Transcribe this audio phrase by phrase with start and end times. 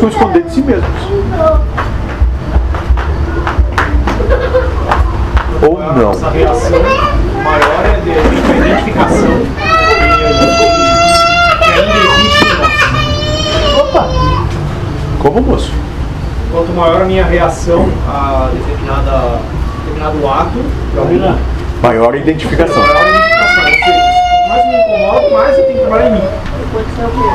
[0.00, 0.88] buscam esconder de si mesmos.
[5.62, 5.94] Ou não.
[5.94, 6.78] Nossa reação
[7.44, 8.16] maior é de de
[8.68, 9.28] identificação.
[11.60, 12.64] A.
[13.80, 14.08] Opa!
[15.18, 15.72] Como moço?
[16.50, 19.38] Quanto maior a minha reação a determinada,
[19.84, 20.64] determinado ato,
[20.94, 21.36] mim,
[21.82, 22.82] Maior identificação.
[22.82, 23.64] maior a identificação.
[23.64, 23.92] Ou seja,
[24.30, 26.22] quanto mais eu me incomodo, mais eu tenho que trabalhar em mim.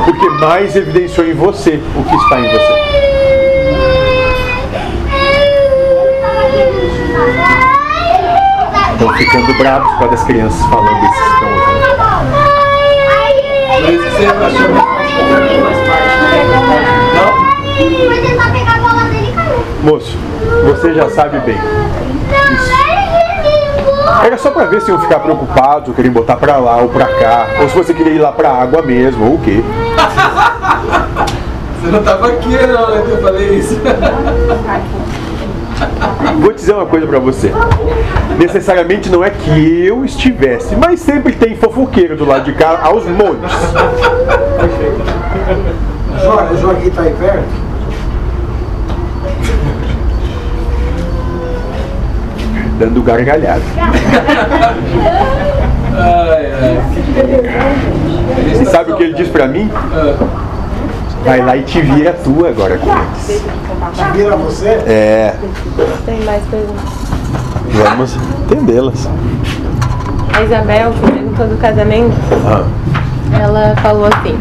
[0.06, 2.72] Porque mais evidenciou em você o que está em você.
[8.92, 11.76] Estão ficando bravos causa das crianças falando isso que estão ouvindo.
[13.92, 14.16] Isso.
[19.82, 20.16] Moço,
[20.64, 21.58] você já sabe bem.
[24.24, 27.46] Era só pra ver se iam ficar preocupados, querem botar pra lá ou pra cá,
[27.60, 29.62] ou se você queria ir lá pra água mesmo, ou o quê.
[31.80, 33.78] Você não tava aqui não, né, que eu falei isso.
[36.40, 37.52] Vou dizer uma coisa pra você.
[38.38, 43.04] Necessariamente não é que eu estivesse, mas sempre tem fofoqueiro do lado de cá aos
[43.04, 43.52] montes.
[46.22, 47.44] Joga, joguinho tá aí perto?
[52.78, 53.62] Dando gargalhada.
[58.60, 59.70] E sabe o que ele diz pra mim?
[61.24, 63.42] Vai lá e te vira tu agora com eles.
[64.14, 64.68] Vira você?
[64.86, 65.34] É,
[66.04, 66.84] Tem mais perguntas.
[67.72, 69.08] vamos entendê-las.
[70.34, 72.14] A Isabel, que perguntou do casamento,
[72.46, 72.64] Ah,
[73.42, 74.38] ela falou assim: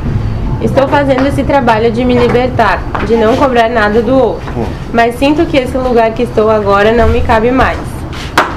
[0.62, 4.52] Estou fazendo esse trabalho de me libertar, de não cobrar nada do outro,
[4.94, 7.78] mas sinto que esse lugar que estou agora não me cabe mais.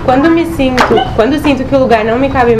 [0.09, 0.83] Quando me sinto,
[1.17, 2.55] quando sinto que o lugar não me cabe